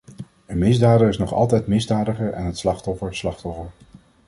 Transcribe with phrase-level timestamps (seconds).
[0.45, 3.71] Een misdadiger is nog altijd misdadiger en het slachtoffer slachtoffer.